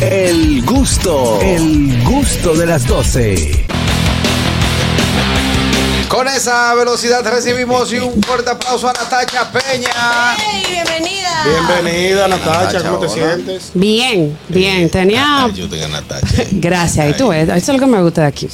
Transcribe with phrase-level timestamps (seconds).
[0.00, 3.64] El gusto, el gusto de las 12.
[6.08, 10.36] Con esa velocidad recibimos y un fuerte aplauso a Natacha Peña.
[10.36, 10.64] ¡Hey!
[10.68, 11.13] ¡Bienvenida!
[11.44, 13.70] Bienvenida, Natacha, ¿cómo te sientes?
[13.74, 14.88] Bien, bien.
[14.88, 15.50] Tenía.
[16.52, 18.48] Gracias, y tú ves, eso es lo que me gusta de aquí.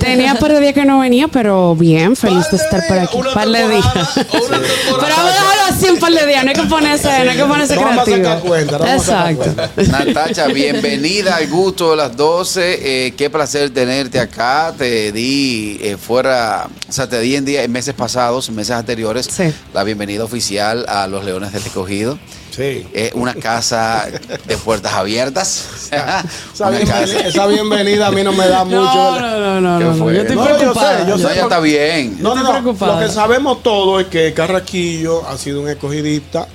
[0.00, 3.18] Tenía un par de días que no venía, pero bien, feliz de estar por aquí.
[3.32, 3.84] Par de días.
[4.14, 7.36] Pero vamos a dejarlo así un par de días, no hay que ponerse, no hay
[7.36, 8.54] que ponerse creativo.
[8.86, 9.54] Exacto.
[9.76, 13.06] Natacha, bienvenida al gusto de las 12.
[13.06, 14.74] Eh, qué placer tenerte acá.
[14.76, 19.28] Te di eh, fuera, o sea, te di en, día, en meses pasados, meses anteriores,
[19.72, 22.18] la bienvenida oficial a los Leones del Escogido.
[22.50, 22.86] Sí.
[22.94, 24.06] Eh, una casa
[24.46, 25.88] de puertas abiertas.
[26.54, 28.76] Esa bienvenida, casa- esa bienvenida a mí no me da mucho.
[28.78, 31.34] No, no, no, no, yo estoy No, yo sé, yo No, sé.
[31.34, 32.16] ya está bien.
[32.20, 32.72] No, no, no.
[32.72, 36.46] Lo que sabemos todo es que Carraquillo ha sido un escogidista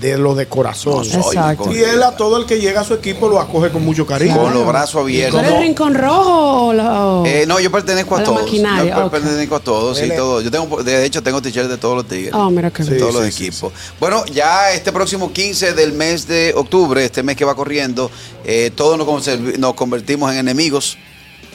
[0.00, 1.04] de lo de corazón.
[1.04, 1.72] Exacto.
[1.72, 4.36] Y él a todo el que llega a su equipo lo acoge con mucho cariño.
[4.38, 5.42] Con los brazos ¿Tú abiertos.
[5.42, 7.22] eres rincón rojo o la.?
[7.26, 8.42] Eh, no, yo pertenezco a, A la todos.
[8.42, 10.40] maquinaria, Yo pertenezco a todos, sí, todo.
[10.40, 12.32] Yo tengo, de hecho, tengo t-shirts de todos los tigres.
[12.34, 12.96] Oh, mira que Sí.
[12.98, 13.72] todos los sí, equipos.
[14.00, 18.10] Bueno, ya este próximo 15 del mes de octubre, este mes que va corriendo,
[18.44, 20.96] eh, todos nos, nos convertimos en enemigos.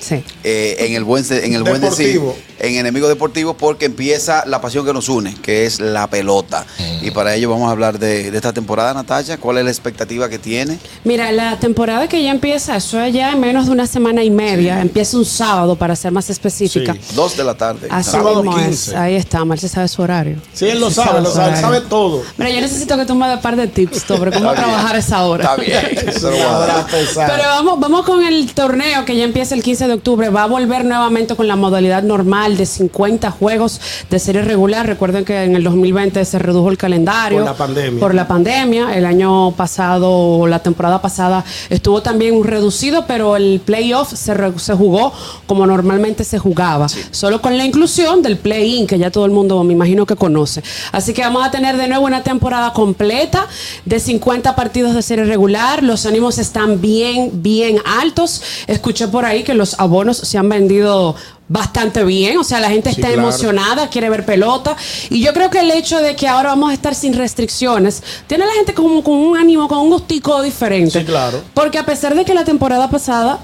[0.03, 0.23] Sí.
[0.43, 2.35] eh, en el buen en el buen decir Deportivo.
[2.59, 6.65] en enemigos deportivos porque empieza la pasión que nos une que es la pelota
[7.01, 10.29] y para ello vamos a hablar de, de esta temporada Natacha cuál es la expectativa
[10.29, 13.87] que tiene Mira, la temporada que ya empieza, eso es ya en menos de una
[13.87, 16.93] semana y media, empieza un sábado para ser más específica.
[16.93, 16.99] Sí.
[17.15, 18.65] dos de la tarde Así Sábado mismo es.
[18.67, 18.95] 15.
[18.97, 20.37] Ahí está, Marce sabe su horario.
[20.53, 22.23] Sí, él lo Sí, sabe, lo sabe, sabe todo.
[22.37, 24.71] Mira, yo necesito que tú me des un par de tips sobre cómo Está bien.
[24.73, 25.43] trabajar esa hora.
[25.43, 26.85] está bien eso lo voy a dar.
[26.89, 30.29] Pero vamos, vamos con el torneo que ya empieza el 15 de octubre.
[30.29, 34.85] Va a volver nuevamente con la modalidad normal de 50 juegos de serie regular.
[34.85, 37.39] Recuerden que en el 2020 se redujo el calendario.
[37.39, 37.99] Por la pandemia.
[37.99, 38.95] Por la pandemia.
[38.95, 44.73] El año pasado, la temporada pasada, estuvo también reducido, pero el playoff se, re- se
[44.73, 45.13] jugó
[45.47, 46.87] como normalmente se jugaba.
[47.11, 50.63] Solo con la inclusión del play-in, que ya todo el mundo me imagino que conoce.
[50.91, 53.47] Así que vamos a tener de nuevo una temporada completa
[53.85, 55.83] de 50 partidos de serie regular.
[55.83, 58.41] Los ánimos están bien, bien altos.
[58.67, 61.15] Escuché por ahí que los abonos se han vendido
[61.49, 63.23] bastante bien, o sea, la gente Sí, está claro.
[63.27, 64.75] emocionada, quiere ver pelota
[65.09, 68.45] y yo creo que el hecho de que ahora vamos a estar sin restricciones tiene
[68.45, 70.99] a la gente como con un ánimo, con un gustico diferente.
[70.99, 71.41] Sí, claro.
[71.53, 73.39] Porque a pesar de que la temporada pasada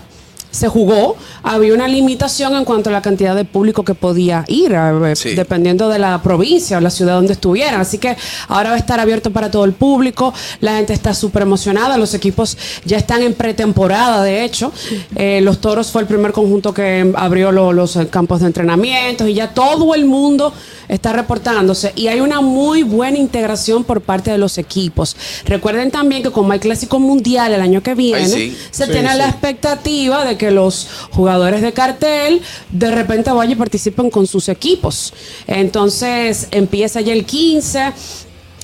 [0.51, 4.75] se jugó, había una limitación en cuanto a la cantidad de público que podía ir,
[4.75, 5.35] a- Sí.
[5.35, 7.79] dependiendo de la provincia o la ciudad donde estuvieran.
[7.81, 8.15] Así que
[8.47, 12.13] ahora va a estar abierto para todo el público, la gente está súper emocionada, los
[12.13, 14.71] equipos ya están en pretemporada, de hecho.
[15.15, 19.27] Eh, los Toros fue el primer conjunto que abrió lo- los eh, campos de entrenamiento
[19.27, 20.53] y ya todo el mundo
[20.87, 25.15] está reportándose y hay una muy buena integración por parte de los equipos.
[25.45, 28.57] Recuerden también que como hay clásico mundial el año que viene, sí.
[28.71, 29.17] se Sí, tiene sí.
[29.17, 32.41] la expectativa de que los jugadores de cartel
[32.71, 35.13] de repente vayan y participen con sus equipos.
[35.45, 37.91] Entonces empieza ya el 15.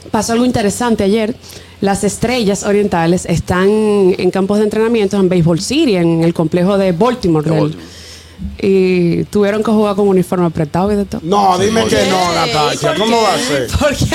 [0.09, 1.35] Pasó algo interesante ayer.
[1.81, 3.68] Las estrellas orientales están
[4.18, 7.47] en campos de entrenamiento en Baseball City, en el complejo de Baltimore.
[7.47, 7.85] De del- Baltimore.
[8.57, 11.22] Y tuvieron que jugar con uniforme apretado y de todo.
[11.23, 12.18] No, dime que no.
[12.81, 13.68] ¿por ¿Cómo va a ser?
[13.79, 14.06] Porque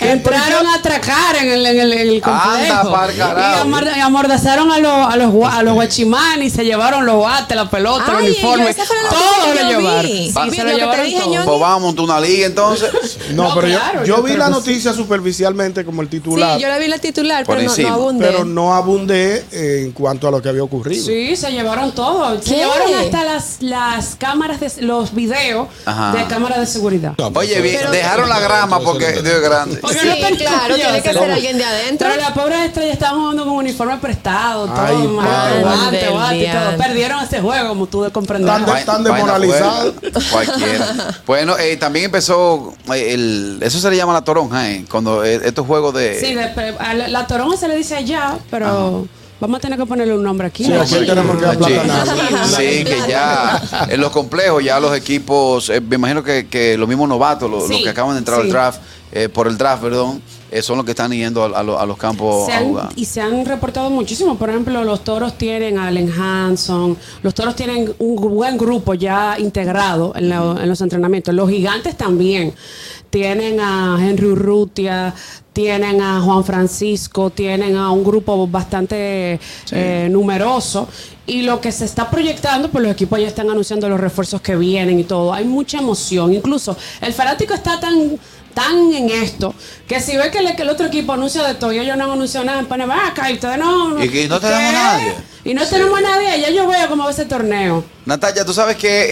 [0.00, 3.16] entraron a atracar en el, en el, en el Anda, complejo.
[3.18, 3.20] y
[3.60, 7.22] amor- y amordazaron a los, a los, gua- a los guachimanes y se llevaron los
[7.22, 8.64] bates, la pelota, el uniforme.
[8.64, 8.74] la
[9.10, 10.10] todo lo llevaron.
[10.10, 11.30] Sí, se lo llevaron todo.
[11.44, 12.90] Pues vamos a montar una liga entonces
[13.30, 16.58] No, No, pero yo- claro, yo, yo vi la noticia superficialmente como el Sí, titular,
[16.58, 18.26] yo la vi la titular, pero no, no abundé.
[18.26, 21.04] pero no abundé en cuanto a lo que había ocurrido.
[21.04, 22.40] Sí, se llevaron todo.
[22.42, 22.56] Se ¿Qué?
[22.56, 26.12] llevaron hasta las, las cámaras, de, los videos Ajá.
[26.12, 27.14] de cámaras de seguridad.
[27.34, 30.74] oye bien Pero- dejaron la grama porque Dios es grande Porque Sí, no tenían claro,
[30.74, 31.20] que tiene que llevárselo.
[31.20, 32.08] ser alguien de adentro.
[32.10, 35.60] Pero las pobres estrellas estaban jugando con uniforme prestado, todo, Ay, mano, padre.
[35.62, 36.60] guante, Del guante y todo.
[36.60, 36.86] diantre.
[36.86, 38.48] Perdieron ese juego, como tú de comprender.
[38.64, 39.94] Tan- están vaina desmoralizados.
[39.94, 40.86] fuerte, Cualquiera.
[41.26, 45.40] Bueno, eh, también empezó eh, el, eso se le llama la toronja, eh, cuando eh,
[45.44, 49.06] estos juegos de Sí, de- a la, la toronja se le dice allá, pero
[49.40, 50.64] vamos a tener que ponerle un nombre aquí.
[50.64, 50.80] Sí, ¿no?
[50.82, 52.46] aquí tenemos que aplatanar.
[52.46, 56.88] Sí, que ya en los complejos ya los equipos, eh, me imagino que, que los
[56.88, 58.42] mismos novatos, los, Sí, los que acaban de entrar sí.
[58.46, 58.80] al draft,
[59.12, 60.22] eh, por el draft, perdón,
[60.52, 62.88] eh, son los que están yendo a, a a los campos Se a jugar.
[62.96, 64.36] y se han reportado muchísimo.
[64.36, 69.36] Por ejemplo, los toros tienen a Allen Hanson, los toros tienen un buen grupo ya
[69.38, 71.34] integrado en, la- en los entrenamientos.
[71.34, 72.52] Los gigantes también
[73.10, 75.14] tienen a Henry Urrutia,
[75.52, 79.38] tienen a Juan Francisco, tienen a un grupo bastante
[79.72, 80.88] eh, numeroso.
[81.26, 84.56] Y lo que se está proyectando, pues los equipos ya están anunciando los refuerzos que
[84.56, 85.32] vienen y todo.
[85.32, 86.32] Hay mucha emoción.
[86.32, 88.18] Incluso el fanático está tan
[88.54, 89.54] tan en esto
[89.86, 92.44] que si ve que, el otro equipo anuncia de todo y ellos no han anunciado
[92.44, 94.02] nada, pone acá y ustedes no.
[94.02, 95.14] Y que no tenemos a nadie.
[95.44, 97.82] Y no tenemos a nadie, ya yo veo cómo va ese torneo.
[98.04, 99.06] Natalia, tú sabes que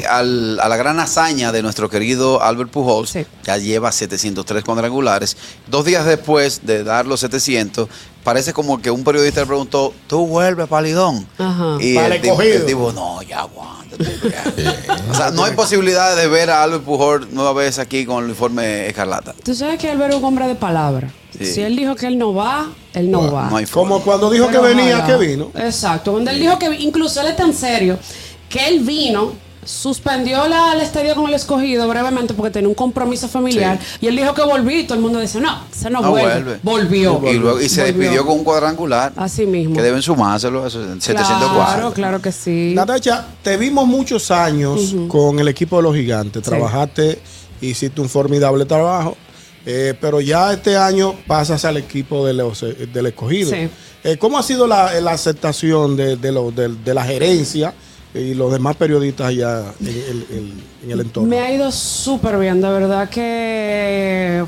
[0.00, 3.26] eh, al- a la gran hazaña de nuestro querido Albert Pujols, Sí.
[3.44, 5.36] ya lleva 703 cuadrangulares.
[5.66, 7.88] Dos días después de dar los 700,
[8.24, 11.26] parece como que un periodista le preguntó, ¿tú vuelves, palidón?
[11.38, 11.76] Ajá.
[11.80, 14.04] Y el tipo, no, ya aguántate.
[14.30, 14.96] ya".
[15.10, 18.24] o sea, no hay posibilidad de ver a Albert Pujols nueva vez aquí con el
[18.30, 19.34] uniforme escarlata.
[19.44, 21.12] Tú sabes que Álvaro es un hombre de palabra.
[21.38, 21.44] Sí.
[21.46, 23.50] Si él dijo que él no va, él no va.
[23.50, 23.58] No.
[23.70, 25.18] Como cuando dijo Pero que venía, ojalá.
[25.18, 25.50] que vino.
[25.54, 26.12] Exacto.
[26.12, 27.98] Cuando él dijo que incluso él es tan serio
[28.48, 29.32] que él vino,
[29.64, 34.16] suspendió la, el estadio con el escogido brevemente porque tenía un compromiso familiar y él
[34.16, 36.32] dijo que volví y todo el mundo dice, no, se no, No vuelve.
[36.32, 36.60] vuelve.
[36.62, 37.20] Volvió.
[37.30, 37.98] Y, luego, y se Volvió.
[38.00, 39.12] despidió con un cuadrangular.
[39.16, 39.74] Así mismo.
[39.76, 41.54] Que deben sumárselo a esos 704.
[41.74, 42.72] Claro, claro que sí.
[42.74, 46.42] Natacha, te vimos muchos años con el equipo de los gigantes.
[46.42, 47.18] Trabajaste,
[47.60, 49.18] hiciste un formidable trabajo.
[49.70, 52.32] Eh, pero ya este año pasas al equipo eh,
[52.90, 53.50] del escogido.
[53.50, 53.68] Sí.
[54.02, 57.74] Eh, ¿Cómo ha sido la, la aceptación de, de, lo- de- de la gerencia
[58.14, 61.28] y los demás periodistas allá en el, en- en el entorno?
[61.28, 64.42] Me ha ido súper bien, de verdad que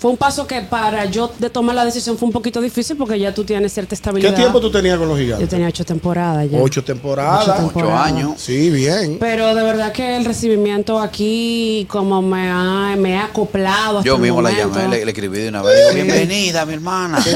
[0.00, 3.18] fue un paso que para yo de tomar la decisión fue un poquito difícil porque
[3.18, 4.34] ya tú tienes cierta ¿Qué estabilidad.
[4.34, 5.48] tiempo tú tenías con los Yo gigantes?
[5.50, 6.58] tenía ocho temporadas ya.
[6.58, 7.60] Ocho temporadas.
[7.74, 8.32] Ocho años.
[8.38, 9.18] Sí, bien.
[9.20, 13.98] Pero de verdad que el recibimiento aquí, como me ha, me ha acoplado.
[13.98, 15.76] hasta Yo el mismo la llamé, le, le escribí de una vez.
[15.92, 17.20] Digo, bienvenida, mi hermana.
[17.22, 17.30] Sí,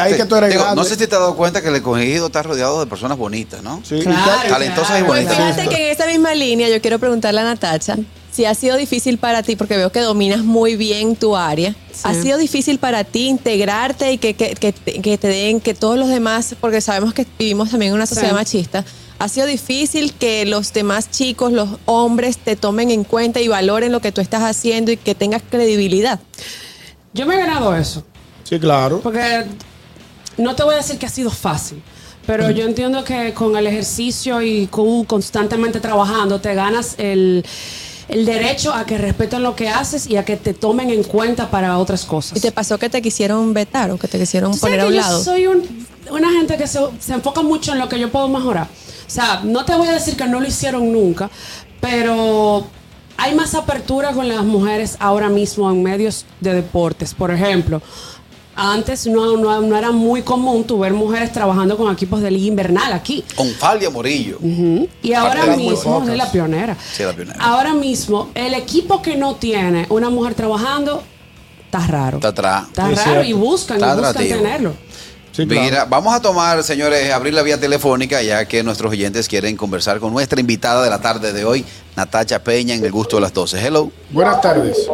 [0.00, 2.26] ahí- que tú eres Digo, no sé si te has dado cuenta que el escogido
[2.26, 3.82] está rodeado de personas bonitas, ¿no?
[3.84, 5.06] Sí, y Claro, ta- Talentosas y claro.
[5.06, 5.54] Pues bonitas.
[5.54, 7.96] fíjate que en esa misma línea yo quiero preguntarle a Natacha
[8.32, 11.74] si ha sido difícil para ti, porque veo que dominas muy bien tu área.
[11.92, 12.00] Sí.
[12.04, 15.74] ¿Ha sido difícil para ti integrarte y que, que, que, te- que te den, que
[15.74, 18.34] todos los demás, porque sabemos que vivimos también en una sociedad Sí.
[18.34, 18.84] machista,
[19.18, 23.90] ¿ha sido difícil que los demás chicos, los hombres, te tomen en cuenta y valoren
[23.92, 26.20] lo que tú estás haciendo y que tengas credibilidad?
[27.12, 28.04] Yo me he ganado eso.
[28.44, 29.00] Sí, claro.
[29.00, 29.44] Porque
[30.36, 31.82] no te voy a decir que ha sido fácil,
[32.26, 37.44] pero yo entiendo que con el ejercicio y constantemente trabajando te ganas el,
[38.10, 41.50] el derecho a que respeten lo que haces y a que te tomen en cuenta
[41.50, 42.36] para otras cosas.
[42.36, 45.00] ¿Y te pasó que te quisieron vetar o que te quisieron poner a un yo
[45.00, 45.22] lado?
[45.24, 48.66] soy un- una gente que se, se enfoca mucho en lo que yo puedo mejorar.
[49.06, 51.30] O sea, no te voy a decir que no lo hicieron nunca,
[51.80, 52.66] pero
[53.16, 57.14] hay más apertura con las mujeres ahora mismo en medios de deportes.
[57.14, 57.80] Por ejemplo,
[58.60, 62.46] antes no, no, no era muy común tu ver mujeres trabajando con equipos de liga
[62.46, 63.24] invernal aquí.
[63.34, 64.38] Con Falia Morillo.
[65.02, 66.76] Y ahora mismo, es la pionera.
[66.92, 67.38] Sí, la pionera.
[67.40, 71.02] Ahora mismo, el equipo que no tiene una mujer trabajando,
[71.64, 72.18] está raro.
[72.18, 72.64] Está atrás.
[72.68, 73.28] Está Es raro cierto.
[73.28, 74.38] y buscan, y Está buscan atractivo.
[74.42, 74.74] tenerlo.
[75.32, 75.62] Sí, claro.
[75.62, 80.00] Mira, vamos a tomar, señores, abrir la vía telefónica ya que nuestros oyentes quieren conversar
[80.00, 81.64] con nuestra invitada de la tarde de hoy,
[81.96, 83.64] Natacha Peña, en el gusto de las 12.
[83.64, 83.90] Hello.
[84.10, 84.88] Buenas tardes.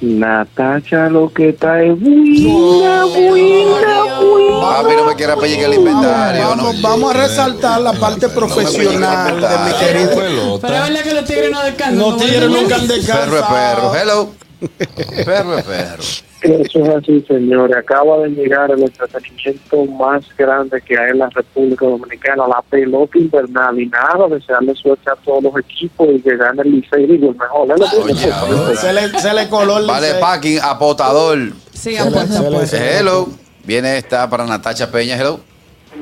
[0.00, 4.60] Natacha lo que está es buena, buena, buena.
[4.60, 6.48] Papi, no me quiera en el inventario.
[6.48, 6.88] Vamos, no.
[6.88, 10.58] vamos a resaltar la parte profesional de mi querido.
[10.60, 11.98] Pero es verdad que los tigres no descansan.
[11.98, 13.94] Los tigres nunca han Perro es perro.
[13.94, 14.30] Hello.
[15.24, 16.02] Perro es perro.
[16.42, 17.76] Eso es así, señores.
[17.76, 23.18] Acaba de llegar el entretenimiento más grande que hay en la República Dominicana, la pelota
[23.18, 23.78] invernal.
[23.78, 27.36] Y nada, desearle suerte a todos los equipos y que gane el Licey, digo, el
[27.36, 27.68] mejor.
[27.68, 28.76] Que Oye.
[28.76, 31.38] Se le, se le coló el Vale, packing, apotador.
[31.72, 33.28] Sí, le- Hello.
[33.64, 35.16] Viene esta para Natacha Peña.
[35.16, 35.40] Hello.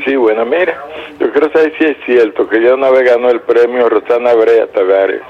[0.05, 0.79] Sí, bueno, mira,
[1.19, 4.66] yo quiero saber si es cierto que ella una vez ganó el premio Rosana Brea
[4.68, 5.23] Tavares.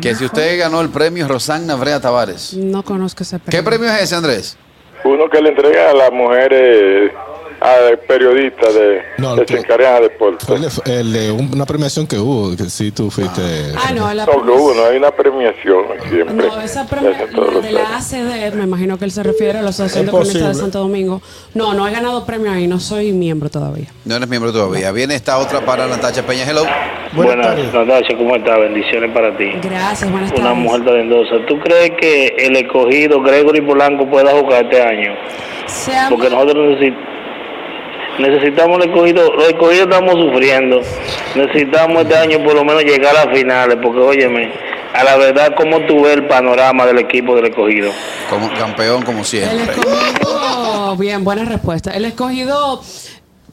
[0.00, 2.54] Que si usted ganó el premio Rosana Brea Tavares.
[2.54, 4.56] No conozco ese ¿Qué premio es ese, Andrés?
[5.04, 7.12] Uno que le entrega a las mujeres,
[7.62, 9.46] a periodistas de, No, de.
[9.46, 13.40] Fue el de, el de un- una premiación que hubo, que sí tú fuiste.
[13.76, 16.34] Ah, no, la No, que hubo, no hay una premiación siempre.
[16.34, 17.96] No, esa Se premia hacen todos la los de la.
[17.96, 20.62] ACD, me imagino que él se refiere a la Asociación de Cronistas de.
[20.62, 21.22] Santo Domingo.
[21.54, 23.86] No, no he ganado premio ahí, no soy miembro todavía.
[24.04, 24.90] No eres miembro todavía.
[24.92, 26.44] Viene esta otra para Natacha Peña.
[26.48, 26.64] Hello.
[27.12, 27.72] Buenas tardes.
[27.72, 28.58] Natacha, ¿cómo estás?
[28.58, 29.50] Bendiciones para ti.
[29.62, 30.44] Gracias, buenas tardes.
[30.44, 31.34] Una mujer talentosa.
[31.46, 35.12] ¿Tú crees que el escogido Gregory Polanco pueda jugar este año?
[36.10, 36.96] Porque nosotros necesi-
[38.18, 39.32] necesitamos el escogido.
[39.34, 40.80] Los escogidos estamos sufriendo.
[41.34, 43.78] Necesitamos este año por lo menos llegar a las finales.
[43.82, 44.52] Porque, óyeme,
[44.94, 47.90] a la verdad, ¿cómo tú ves el panorama del equipo del escogido?
[48.28, 49.72] Como campeón, como El siempre.
[49.72, 51.92] escogido, bien, buena respuesta.
[51.92, 52.82] El escogido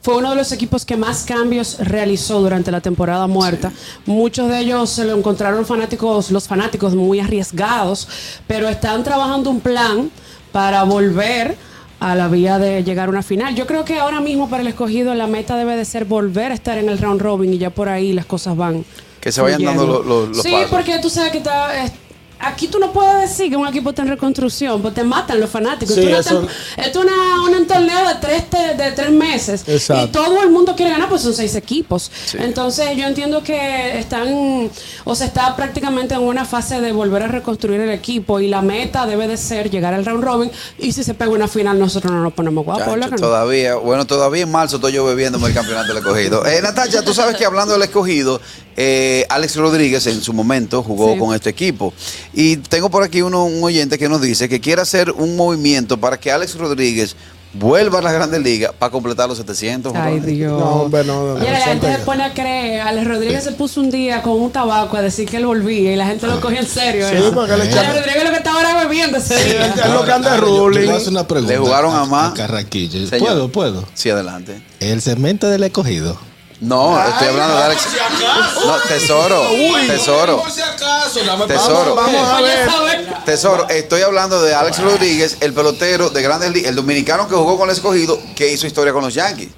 [0.02, 3.72] fue uno de los equipos que más cambios realizó durante la temporada muerta.
[4.06, 8.08] Muchos de ellos se lo encontraron fanáticos, los fanáticos muy arriesgados,
[8.48, 10.10] pero están trabajando un plan
[10.52, 11.56] para volver
[12.00, 13.56] a la vía de llegar a una final.
[13.56, 16.56] Yo creo que ahora mismo para el escogido la meta debe de ser volver a
[16.56, 18.86] estar en el round robin y ya por ahí las cosas van.
[19.20, 20.70] Que se vayan dando lo- lo- los Sí, pasos.
[20.72, 21.92] porque tú sabes que está, es-
[22.40, 25.50] aquí tú no puedes decir que un equipo está en reconstrucción, porque te matan los
[25.50, 25.96] fanáticos.
[25.96, 27.10] Sí, esto es una
[27.44, 29.64] una, un torneo de tres, te- de tres meses.
[29.68, 30.06] Exacto.
[30.06, 32.12] Y todo el mundo quiere ganar, pues son seis equipos.
[32.38, 34.70] Entonces yo entiendo que están,
[35.04, 38.62] o se está prácticamente en una fase de volver a reconstruir el equipo y la
[38.62, 42.12] meta debe de ser llegar al round robin y si se pega una final nosotros
[42.14, 42.86] no nos ponemos guapos.
[43.18, 46.46] Todavía, bueno, todavía en marzo estoy yo bebiéndome el campeonato del escogido.
[46.46, 48.40] Eh, Natacha, tú sabes que hablando del escogido,
[48.78, 51.20] eh, Alex Rodríguez en su momento jugó Sí.
[51.20, 51.94] con este equipo.
[52.34, 55.98] Y tengo por aquí uno, un oyente que nos dice que quiere hacer un movimiento
[56.00, 57.16] para que Alex Rodríguez
[57.52, 59.92] vuelva a las grandes ligas para completar los 700.
[59.96, 60.20] Ay.
[60.20, 60.52] Dios.
[60.60, 62.82] No, hombre, no, no, Mira, la gente se pone a creer.
[62.82, 65.96] Alex Rodríguez se puso un día con un tabaco a decir que él volvía y
[65.96, 67.10] la gente lo cogió en serio.
[67.10, 67.34] Sí, eso.
[67.34, 69.66] porque le Alex echaron- Rodríguez lo que estaba ahora bebiendo ese Sí, día.
[69.66, 71.48] es lo que anda Ahora, yo- yo ruling.
[71.48, 72.34] Le jugaron a más.
[72.34, 73.10] Carraquillo.
[73.18, 73.84] ¿Puedo, puedo?
[73.96, 74.62] Sí, adelante.
[74.80, 76.20] El segmento del escogido.
[76.62, 77.88] No, estoy hablando de Alex.
[78.66, 79.44] No, tesoro,
[79.88, 81.96] tesoro, Por si acaso, dame tesoro.
[81.96, 82.68] Vamos a ver.
[83.26, 87.58] Tesoro, estoy hablando de Alex Rodríguez, el pelotero de Grandes Ligas, el dominicano que jugó
[87.58, 89.50] con el escogido, que hizo historia con los Yankees.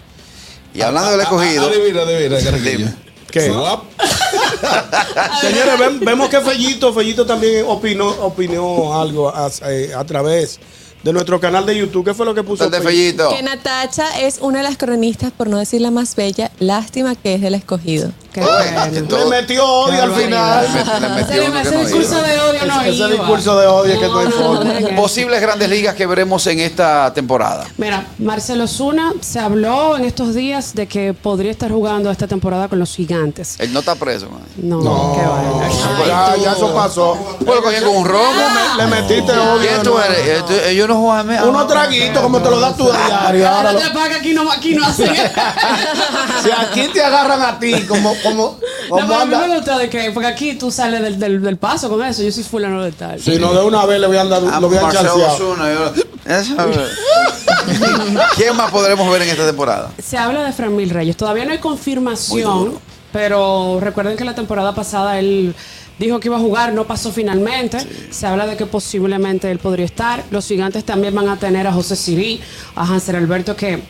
[0.73, 2.95] Y hablando del escogido, Adivina, adivina.
[3.31, 3.41] ¿Qué?
[5.41, 10.59] Señores, ven- vemos que Fellito, Fellito también opinó, opinó algo a, a través
[11.03, 12.05] de nuestro canal de YouTube.
[12.05, 12.69] ¿Qué fue lo que puso?
[12.69, 13.29] tal de Fellito?
[13.29, 16.51] Que Natacha es una de las cronistas, por no decir la más bella.
[16.59, 18.11] Lástima que es del escogido.
[18.33, 18.83] Qué bueno.
[18.91, 20.63] que Le metió odio al final.
[20.63, 22.27] Le met- le metió Se le uno que hace no discurso iba.
[22.27, 23.07] de odio, no Ese iba.
[23.09, 24.95] discurso de odio que no hay forma.
[24.95, 27.65] Posibles grandes ligas que veremos en esta temporada.
[27.77, 32.67] Mira, Marcelo Zuna se habló en estos días de que podría estar jugando esta temporada
[32.69, 33.55] con los gigantes.
[33.59, 34.29] Él no está preso.
[34.29, 34.41] man.
[34.57, 36.05] No, No, qué vaina.
[36.07, 37.17] ya, ya eso pasó.
[37.45, 38.31] Lo cogían con un romo.
[38.77, 39.59] Le metiste odio.
[39.61, 40.03] ¿Quién tú no.
[40.03, 40.27] eres?
[40.27, 41.31] Esto- Ellos no juegan.
[41.31, 43.49] ah, Unos traguitos como te lo das tú a diario.
[43.49, 45.13] Ahora te paga aquí no, aquí no hacen.
[46.43, 48.13] si aquí te agarran a ti, como,
[48.89, 49.47] No, pero a mí anda.
[49.47, 52.21] me gusta de que, porque aquí tú sales del, del, del paso con eso.
[52.23, 53.21] Yo soy fulano de tal.
[53.21, 55.93] Si no, de una vez le voy a andar, Ah, lo voy a chancear.
[58.35, 59.91] ¿Quién más podremos ver en esta temporada?
[60.01, 61.15] Se habla de Framil Reyes.
[61.17, 62.73] Todavía no hay confirmación,
[63.11, 65.55] pero recuerden que la temporada pasada él
[65.99, 67.77] dijo que iba a jugar, no pasó finalmente.
[68.11, 70.23] Se habla de que posiblemente él podría estar.
[70.31, 72.41] Los gigantes también van a tener a José Sirí,
[72.75, 73.81] a Hanser Alberto, que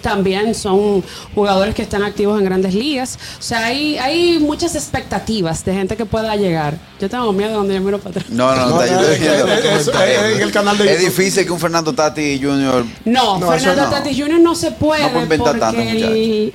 [0.00, 1.02] también son
[1.34, 3.18] jugadores que están activos en grandes ligas.
[3.38, 6.78] O sea, hay, hay muchas expectativas de gente que pueda llegar.
[7.00, 8.26] Yo tengo miedo cuando yo miro para atrás.
[8.30, 12.84] No, no, No, está- yo no, estoy es difícil que un Fernando Tati Jr.
[13.04, 13.90] No, Fernando no.
[13.90, 14.40] Tatis Jr.
[14.40, 16.52] no se puede No puede inventar porque tanto, el,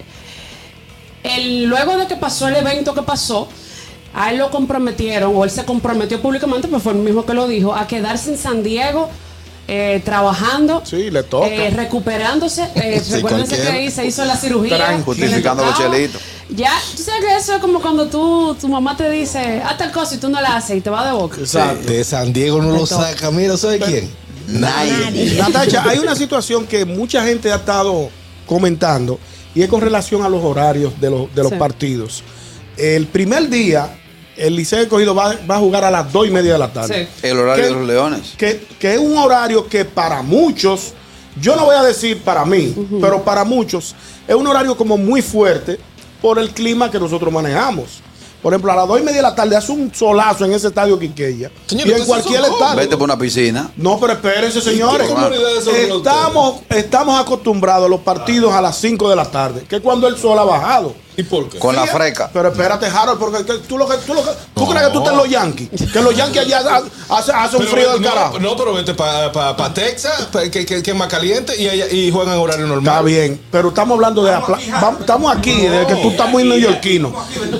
[1.24, 3.48] el- luego de que pasó el evento que pasó,
[4.14, 7.48] a él lo comprometieron, o él se comprometió públicamente, pues fue el mismo que lo
[7.48, 9.10] dijo, a quedarse en San Diego.
[9.68, 11.48] Eh, trabajando, Sí, le toca.
[11.48, 12.64] eh, recuperándose.
[12.76, 15.02] Eh, Sí, recuérdense que ahí se hizo la cirugía.
[15.04, 16.22] Justificando los chelitos.
[16.50, 19.92] Ya, tú sabes que eso es como cuando tú, tu mamá te dice, haz tal
[19.92, 21.38] cosa y tú no la haces y te va de boca.
[21.40, 21.92] Exacto.
[21.92, 23.10] De San Diego no lo toca.
[23.12, 23.32] saca.
[23.32, 24.12] Mira, ¿sabe quién?
[24.48, 25.36] Nadie.
[25.40, 28.10] Natacha, hay una situación que mucha gente ha estado
[28.46, 29.20] comentando
[29.56, 31.58] y es con relación a los horarios de los, de los Sí.
[31.58, 32.24] partidos.
[32.78, 33.90] El primer día,
[34.38, 37.08] el Liceo Escogido va, va a jugar a las dos y media de la tarde.
[37.22, 37.28] Sí.
[37.28, 38.34] El horario de los Leones.
[38.38, 40.94] Que, que es un horario que para muchos,
[41.40, 43.96] yo no voy a decir para mí, pero para muchos,
[44.28, 45.80] es un horario como muy fuerte
[46.22, 48.02] por el clima que nosotros manejamos.
[48.42, 50.68] Por ejemplo, a las dos y media de la tarde hace un solazo en ese
[50.68, 51.50] estadio Quiqueya.
[51.66, 52.76] Señor, y en cualquier son estadio.
[52.76, 53.72] Vete por una piscina.
[53.76, 55.10] No, pero espérense, señores.
[55.68, 60.08] Estamos, estamos acostumbrados a los partidos a las 5 de la tarde, que es cuando
[60.08, 60.94] el sol ha bajado.
[61.18, 61.60] ¿Y por qué?
[61.60, 62.30] Con la freca.
[62.34, 64.70] Pero espérate, Harold, porque que tú, lo que, tú, lo que, tú No.
[64.70, 65.70] crees que tú estás en los Yankees.
[65.94, 66.60] Que los Yankees allá
[67.10, 68.40] ha- hace, hace un Pero frío del no, carajo.
[68.40, 72.12] No, pero vete para pa, pa Texas, pa- que, que, que es más caliente, y,
[72.12, 72.94] juegan en horario normal.
[72.94, 74.34] Está bien, pero estamos hablando de.
[74.34, 77.14] apla- vam- Estamos aquí, de que tú estás muy neoyorquino.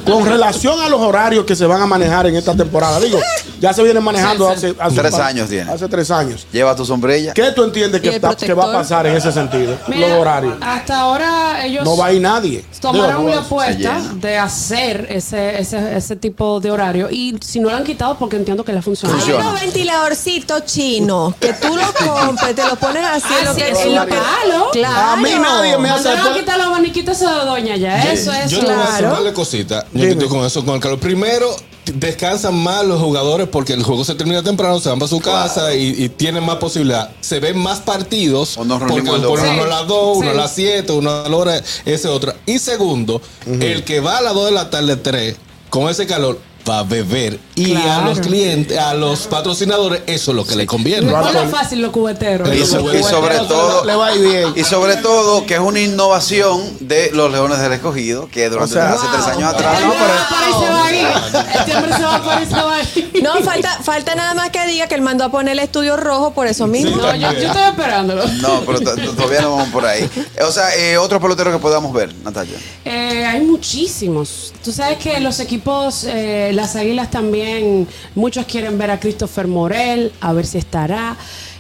[0.06, 3.00] Con relación a los horarios que se van a manejar en esta temporada.
[3.00, 3.20] Digo,
[3.60, 4.96] ya se vienen manejando hace, hace.
[4.96, 5.72] Tres años tiene.
[5.72, 6.46] Hace tres años.
[6.52, 7.34] Lleva tu sombrilla.
[7.34, 9.78] ¿Qué tú entiendes ¿Y que, el está- que va a pasar en ese sentido?
[9.88, 10.56] Mira, los horarios.
[10.62, 12.66] Hasta ahora ellos No va a ir nadie.
[12.82, 17.10] tomaron Digo, no la de hacer ese, ese, ese tipo de horario.
[17.10, 19.18] Y si no lo han quitado, porque entiendo que le ha funcionado.
[19.18, 19.50] Hay Funciona.
[19.50, 23.80] unos ventiladorcitos chinos que tú los compres, te los pones así en lo que es,
[23.80, 24.70] en lo que- claro.
[24.72, 25.12] Claro.
[25.12, 26.10] A mí nadie me hace.
[26.10, 28.12] A quitar los abaniquitos a la doña ya.
[28.12, 29.08] Eso es Yo te voy a decir claro.
[29.10, 29.86] un par de cositas.
[29.94, 31.00] Yo estoy con eso, con Carlos.
[31.00, 35.10] Primero, t- descansan más los jugadores porque el juego se termina temprano, se van para
[35.10, 37.12] su casa y, y tienen más posibilidad.
[37.22, 38.58] Se ven más partidos.
[38.58, 41.30] O nos porque el por uno a las 2, uno a las 7, uno a
[41.30, 42.36] la hora, ese otra.
[42.46, 45.36] Y segundo, el que va a las 2 de la tarde, 3,
[45.70, 47.40] con ese calor, para beber.
[47.56, 51.08] Y a los clientes, a los patrocinadores, eso es lo que le conviene.
[51.08, 52.50] Le pone fácil los cubeteros.
[52.54, 54.54] Y, so- y sobre todo, Le va bien.
[54.56, 58.74] y sobre todo que es una innovación de los Leones del Escogido, que durante O
[58.74, 59.30] sea, hace tres Wow.
[59.36, 59.78] años atrás.
[59.80, 61.76] El hombre se va para y se va a ir.
[61.78, 63.24] Hombre se va para y se va a ir.
[63.24, 66.34] No, falta, falta nada más que diga que él mandó a poner el estudio rojo
[66.34, 66.96] por eso mismo.
[66.98, 68.26] No, yo, yo estoy esperándolo.
[68.42, 70.10] No, pero to- to- todavía no vamos por ahí.
[70.46, 72.58] O sea, eh, otros peloteros que podamos ver, Natalia.
[72.84, 74.54] Eh, hay muchísimos.
[74.64, 80.12] Tú sabes que los equipos, eh, las águilas también, muchos quieren ver a Christopher Morel,
[80.22, 81.18] a ver si estará.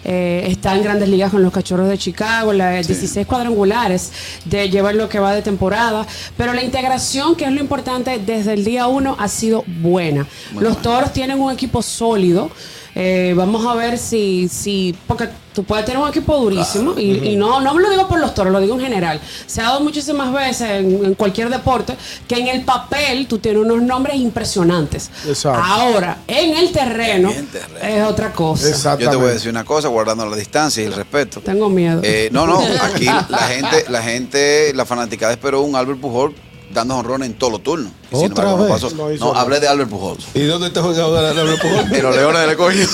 [0.07, 4.11] Eh, está en grandes ligas con los cachorros de Chicago, las 16 cuadrangulares
[4.45, 6.05] de llevar lo que va de temporada.
[6.37, 10.27] Pero la integración, que es lo importante, desde el día uno ha sido buena.
[10.59, 12.51] los toros tienen un equipo sólido.
[12.97, 17.35] Eh, vamos a ver si, si, porque tú puedes tener un equipo durísimo y, y
[17.35, 19.19] no, no me lo digo por los toros, lo digo en general.
[19.45, 23.61] Se ha dado muchísimas veces en, en cualquier deporte que en el papel tú tienes
[23.63, 25.11] unos nombres impresionantes.
[25.27, 25.61] Exacto.
[25.61, 27.79] Ahora, en el terreno, En terreno.
[27.85, 28.97] es otra cosa.
[28.97, 31.41] Yo te voy a decir una cosa, guardando la distancia y el respeto.
[31.41, 31.99] Tengo miedo.
[32.01, 36.33] Eh, no, no, aquí la gente, la gente, la fanaticada esperó un Albert Pujol
[36.75, 37.91] dando honrones en todos los turnos.
[38.11, 38.73] Y sin ¿Otra embargo, no vez?
[38.83, 38.95] pasó.
[38.95, 39.39] Lo hizo No, no.
[39.39, 40.17] hablé de Albert Pujol.
[40.35, 41.95] ¿Y dónde está jugando la la- Pujol?
[41.95, 42.89] En los Leones del Escogido.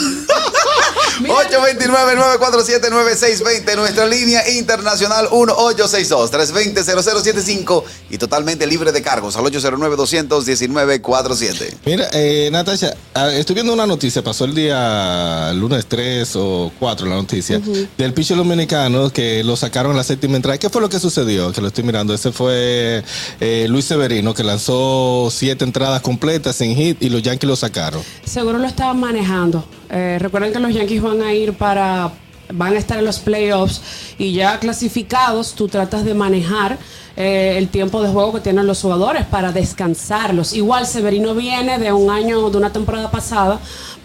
[1.19, 11.77] 829-947-9620, nuestra línea internacional 1862-320-0075 y totalmente libre de cargos al 809-219-47.
[11.85, 17.07] Mira, eh, Natasha, ah, estoy viendo una noticia, pasó el día lunes 3 o 4
[17.07, 17.61] la noticia,
[17.97, 20.57] del pitcher dominicano que lo sacaron en la séptima entrada.
[20.57, 21.51] ¿Qué fue lo que sucedió?
[21.51, 22.13] Que lo estoy mirando.
[22.13, 23.03] Ese fue
[23.39, 28.01] eh, Luis Severino, que lanzó siete entradas completas en hit y los Yankees lo sacaron.
[28.25, 29.63] Seguro lo estaban manejando.
[29.93, 32.11] Eh, recuerden que los Yankees van a ir para,
[32.53, 33.81] van a estar en los playoffs
[34.17, 36.77] y ya clasificados, tú tratas de manejar
[37.17, 40.53] eh, el tiempo de juego que tienen los jugadores para descansarlos.
[40.53, 43.59] Igual Severino viene de un año, de una temporada pasada,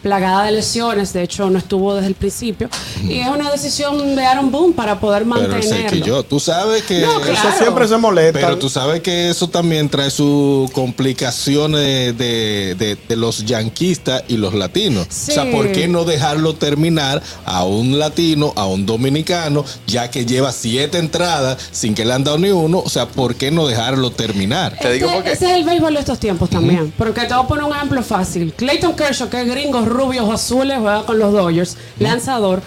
[0.06, 2.68] plagada de lesiones, de hecho no estuvo desde el principio,
[3.02, 5.68] y es una decisión de Aaron Boone para poder Pero mantenerlo.
[5.68, 7.00] sé que yo, tú sabes que...
[7.00, 8.38] No, Eso siempre se molesta.
[8.38, 14.36] Pero tú sabes que eso también trae sus complicaciones de, de- de los yanquistas y
[14.36, 15.06] los latinos.
[15.10, 15.32] Sí.
[15.32, 20.24] O sea, ¿por qué no dejarlo terminar a un latino, a un dominicano, ya que
[20.24, 22.78] lleva siete entradas sin que le han dado ni uno?
[22.78, 24.76] O sea, ¿por qué no dejarlo terminar?
[24.80, 26.92] Te digo Este- porque- Ese es el béisbol de estos tiempos también.
[26.96, 28.52] Porque te voy a poner un ejemplo fácil.
[28.56, 32.62] Clayton Kershaw, que es gringo, rubios, azules, juega con los Dodgers, lanzador.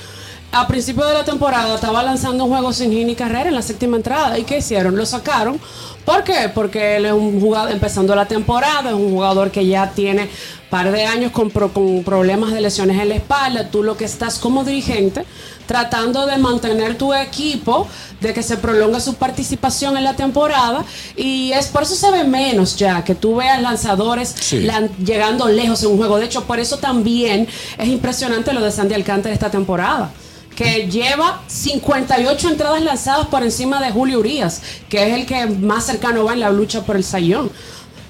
[0.51, 3.61] A principio de la temporada estaba lanzando un juego sin hit ni carrera en la
[3.61, 4.39] séptima entrada.
[4.39, 4.95] ¿Y qué hicieron?
[4.97, 5.59] Lo sacaron.
[6.05, 6.49] ¿Por qué?
[6.51, 10.27] Porque él es un jugador, empezando la temporada, es un jugador que ya tiene
[10.71, 13.69] par de años con, pro- con problemas de lesiones en la espalda.
[13.69, 15.23] Tú lo que estás como dirigente
[15.69, 17.87] tratando de mantener tu equipo,
[18.19, 20.83] de que se prolongue su participación en la temporada.
[21.15, 24.61] Y es por eso se ve menos ya, que tú veas lanzadores Sí.
[24.65, 26.17] lan- llegando lejos en un juego.
[26.17, 30.09] De hecho, por eso también es impresionante lo de Sandy Alcántara esta temporada.
[30.55, 35.85] Que lleva 58 entradas lanzadas por encima de Julio Urias, que es el que más
[35.85, 37.51] cercano va en la lucha por el sayón.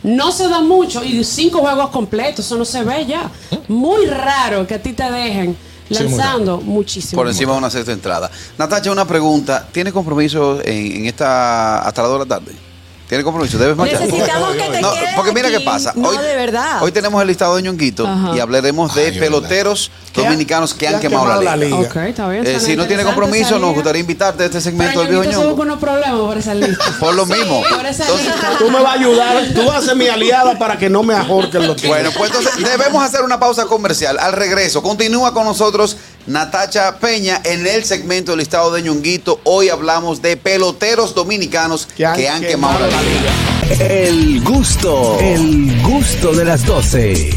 [0.01, 3.29] No se da mucho y cinco juegos completos, eso no se ve ya.
[3.67, 5.57] Muy raro que a ti te dejen
[5.89, 7.19] Sí, lanzando muchísimo.
[7.19, 8.29] Por encima de una sexta entrada.
[8.57, 9.67] Natacha, una pregunta.
[9.71, 12.68] ¿Tienes compromiso en, en esta hasta las 2 de la tarde?
[13.09, 13.57] ¿Tienes compromiso?
[13.57, 14.01] ¿Debes marchar?
[14.01, 15.57] Necesitamos que te No, quedes porque mira aquí.
[15.57, 15.93] qué pasa.
[15.95, 16.83] No, hoy, de verdad.
[16.83, 18.35] Hoy tenemos el listado de Ñonguito Ajá.
[18.35, 21.75] y hablaremos de Ay, peloteros dominicanos que han han quemado, la liga.
[21.75, 22.45] Ok, está bien.
[22.45, 25.59] Eh, si no tiene compromiso, nos gustaría invitarte a este segmento del viejo Ñongo.
[25.63, 26.85] unos problemas por esa lista.
[26.99, 27.63] Por lo mismo.
[27.67, 28.49] Por esa Entonces, lista.
[28.59, 31.15] Tú me vas a ayudar, tú vas a ser mi aliada para que no me
[31.15, 31.97] ahorquen los tiempos.
[31.99, 34.19] Bueno, pues entonces debemos hacer una pausa comercial.
[34.19, 35.97] Al regreso, continúa con nosotros
[36.29, 39.41] Natacha Peña en el segmento del listado de Ñonguito.
[39.45, 43.31] Hoy hablamos de peloteros dominicanos que han, quemado la liga.
[43.79, 47.31] El gusto, el gusto de las 12.